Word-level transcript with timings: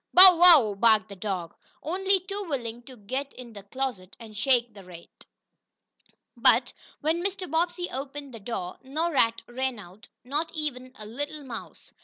"Bow 0.15 0.35
wow!" 0.35 0.73
barked 0.73 1.09
the 1.09 1.15
dog, 1.15 1.53
only 1.83 2.19
too 2.19 2.43
willing 2.49 2.81
to 2.81 2.97
get 2.97 3.31
in 3.33 3.53
the 3.53 3.61
closet 3.61 4.17
and 4.19 4.35
shake 4.35 4.73
the 4.73 4.83
rat. 4.83 5.25
But, 6.35 6.73
when 7.01 7.23
Mr. 7.23 7.47
Bobbsey 7.47 7.87
opened 7.91 8.33
the 8.33 8.39
door, 8.39 8.79
no 8.81 9.11
rat 9.11 9.43
ran 9.45 9.77
out, 9.77 10.07
not 10.23 10.51
even 10.55 10.91
a 10.97 11.05
little 11.05 11.43
mouse. 11.43 11.93